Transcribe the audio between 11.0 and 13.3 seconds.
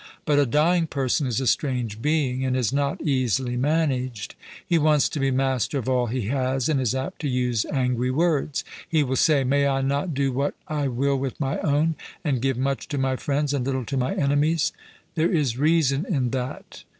with my own, and give much to my